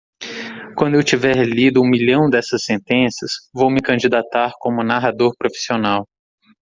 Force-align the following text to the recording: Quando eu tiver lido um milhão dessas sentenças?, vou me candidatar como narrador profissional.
Quando 0.75 0.95
eu 0.97 1.03
tiver 1.03 1.45
lido 1.45 1.79
um 1.79 1.85
milhão 1.87 2.27
dessas 2.27 2.63
sentenças?, 2.63 3.33
vou 3.53 3.69
me 3.69 3.79
candidatar 3.83 4.53
como 4.59 4.83
narrador 4.83 5.35
profissional. 5.37 6.07